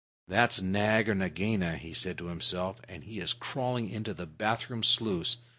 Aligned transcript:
"That's 0.27 0.59
Nag 0.59 1.07
or 1.09 1.13
Nagaina," 1.13 1.77
he 1.77 1.93
said 1.93 2.17
to 2.17 2.25
himself, 2.25 2.81
"and 2.89 3.03
he 3.03 3.19
is 3.19 3.33
crawling 3.33 3.87
into 3.87 4.15
the 4.15 4.25
bath 4.25 4.67
room 4.67 4.81
sluice. 4.81 5.37